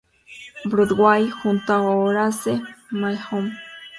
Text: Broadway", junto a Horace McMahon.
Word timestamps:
Broadway", 0.65 1.29
junto 1.29 1.73
a 1.73 1.83
Horace 1.83 2.59
McMahon. 2.89 3.51